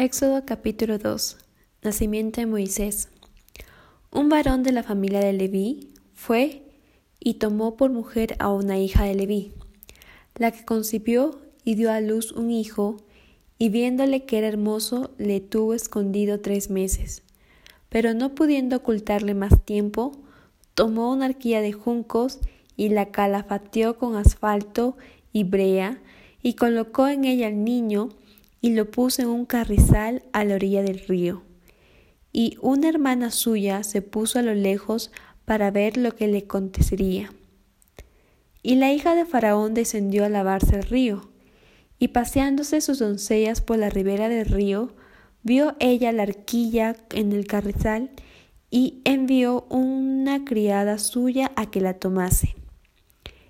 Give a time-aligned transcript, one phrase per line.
[0.00, 1.38] Éxodo capítulo 2
[1.82, 3.08] Nacimiento de Moisés
[4.12, 6.62] Un varón de la familia de Leví fue
[7.18, 9.50] y tomó por mujer a una hija de Leví,
[10.36, 12.98] la que concibió y dio a luz un hijo,
[13.58, 17.24] y viéndole que era hermoso, le tuvo escondido tres meses.
[17.88, 20.12] Pero no pudiendo ocultarle más tiempo,
[20.74, 22.38] tomó una arquilla de juncos
[22.76, 24.96] y la calafateó con asfalto
[25.32, 26.00] y brea,
[26.40, 28.10] y colocó en ella al niño,
[28.60, 31.42] y lo puso en un carrizal a la orilla del río.
[32.32, 35.10] Y una hermana suya se puso a lo lejos
[35.44, 37.32] para ver lo que le acontecería.
[38.62, 41.30] Y la hija de Faraón descendió a lavarse al río,
[41.98, 44.94] y paseándose sus doncellas por la ribera del río,
[45.42, 48.10] vio ella la arquilla en el carrizal
[48.70, 52.54] y envió una criada suya a que la tomase.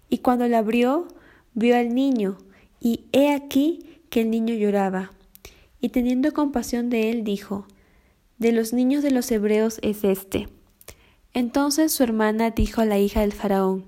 [0.08, 1.08] Y cuando la abrió,
[1.54, 2.38] vio al niño,
[2.80, 5.12] y he aquí que el niño lloraba.
[5.80, 7.66] Y teniendo compasión de él, dijo,
[8.38, 10.48] De los niños de los hebreos es este.
[11.34, 13.84] Entonces su hermana dijo a la hija del faraón,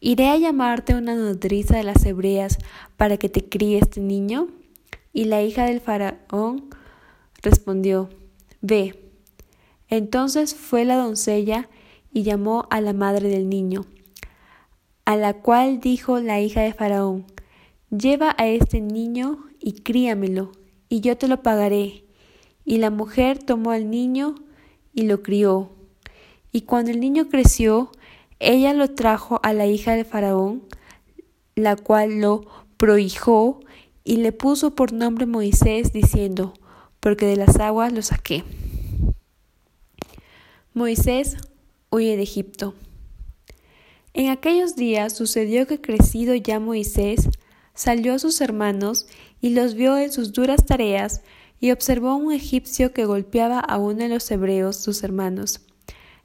[0.00, 2.58] ¿Iré a llamarte una nodriza de las hebreas
[2.96, 4.48] para que te críe este niño?
[5.12, 6.68] Y la hija del faraón
[7.42, 8.10] respondió,
[8.60, 9.00] Ve.
[9.88, 11.68] Entonces fue la doncella
[12.12, 13.86] y llamó a la madre del niño,
[15.04, 17.26] a la cual dijo la hija de faraón,
[17.90, 20.52] Lleva a este niño y críamelo,
[20.88, 22.04] y yo te lo pagaré.
[22.64, 24.34] Y la mujer tomó al niño
[24.92, 25.70] y lo crió.
[26.52, 27.90] Y cuando el niño creció,
[28.38, 30.62] ella lo trajo a la hija del faraón,
[31.54, 33.60] la cual lo prohijó
[34.04, 36.54] y le puso por nombre Moisés, diciendo,
[37.00, 38.44] porque de las aguas lo saqué.
[40.74, 41.36] Moisés
[41.90, 42.74] huye de Egipto.
[44.12, 47.28] En aquellos días sucedió que crecido ya Moisés,
[47.74, 49.06] salió a sus hermanos
[49.40, 51.22] y los vio en sus duras tareas,
[51.60, 55.62] y observó a un egipcio que golpeaba a uno de los hebreos, sus hermanos.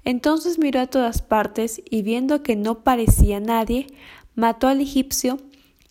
[0.04, 3.88] Entonces miró a todas partes y viendo que no parecía nadie,
[4.36, 5.38] mató al egipcio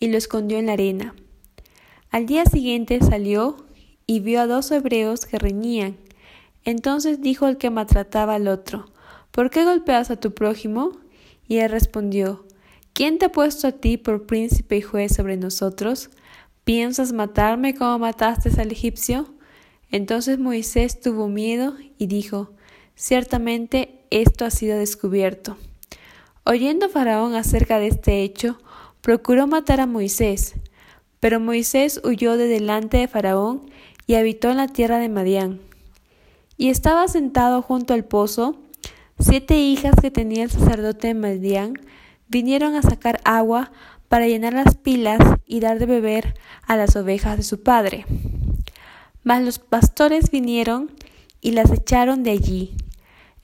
[0.01, 1.15] y lo escondió en la arena.
[2.11, 3.57] Al día siguiente salió
[4.07, 5.97] y vio a dos hebreos que reñían.
[6.65, 8.91] Entonces dijo el que maltrataba al otro,
[9.31, 10.93] ¿Por qué golpeas a tu prójimo?
[11.47, 12.45] Y él respondió,
[12.99, 16.11] ¿Quién te ha puesto a ti por príncipe y juez sobre nosotros?
[16.65, 19.33] ¿Piensas matarme como mataste al egipcio?
[19.93, 22.51] Entonces Moisés tuvo miedo y dijo,
[22.97, 25.57] Ciertamente esto ha sido descubierto.
[26.43, 28.59] Oyendo Faraón acerca de este hecho,
[29.01, 30.57] procuró matar a Moisés,
[31.21, 33.71] pero Moisés huyó de delante de Faraón
[34.09, 35.61] y habitó en la tierra de Madián.
[36.57, 38.57] Y estaba sentado junto al pozo,
[39.21, 41.75] siete hijas que tenía el sacerdote de Madián
[42.29, 43.73] vinieron a sacar agua
[44.09, 46.35] para llenar las pilas y dar de beber
[46.67, 48.07] a las ovejas de su padre.
[49.23, 50.91] Mas los pastores vinieron
[51.41, 52.75] y las echaron de allí.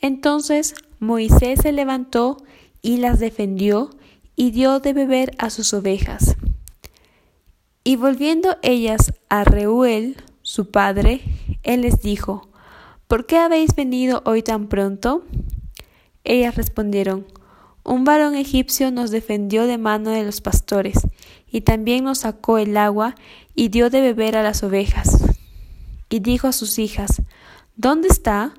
[0.00, 2.38] Entonces Moisés se levantó
[2.82, 3.90] y las defendió
[4.36, 6.36] y dio de beber a sus ovejas.
[7.84, 11.20] Y volviendo ellas a Reuel, su padre,
[11.62, 12.48] él les dijo,
[13.06, 15.24] ¿Por qué habéis venido hoy tan pronto?
[16.24, 17.26] Ellas respondieron,
[17.84, 20.96] un varón egipcio nos defendió de mano de los pastores,
[21.46, 23.14] y también nos sacó el agua
[23.54, 25.22] y dio de beber a las ovejas.
[26.08, 27.22] Y dijo a sus hijas,
[27.76, 28.54] ¿Dónde está?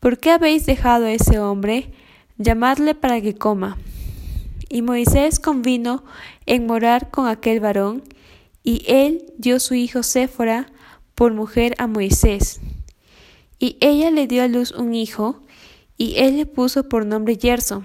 [0.00, 1.92] ¿Por qué habéis dejado a ese hombre?
[2.36, 3.78] Llamadle para que coma.
[4.68, 6.04] Y Moisés convino
[6.44, 8.02] en morar con aquel varón,
[8.64, 10.66] y él dio su hijo Séfora
[11.14, 12.60] por mujer a Moisés.
[13.60, 15.42] Y ella le dio a luz un hijo,
[15.96, 17.84] y él le puso por nombre Yerso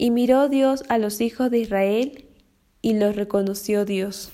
[0.00, 2.24] y miró Dios a los hijos de Israel
[2.80, 4.30] y los reconoció Dios.